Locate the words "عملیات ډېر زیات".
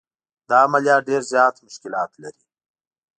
0.67-1.55